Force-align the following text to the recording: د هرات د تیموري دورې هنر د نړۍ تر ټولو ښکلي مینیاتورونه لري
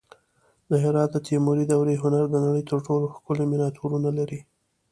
د 0.69 0.71
هرات 0.83 1.09
د 1.13 1.17
تیموري 1.27 1.63
دورې 1.67 1.95
هنر 2.03 2.25
د 2.29 2.35
نړۍ 2.45 2.63
تر 2.71 2.77
ټولو 2.87 3.05
ښکلي 3.15 3.45
مینیاتورونه 3.51 4.09
لري 4.19 4.39